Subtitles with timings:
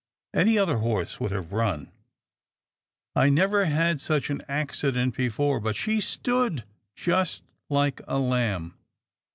[0.33, 1.91] Any other horse would have run.
[3.15, 6.63] I never had such an accident before, but she stood
[6.95, 8.79] just like a lamb."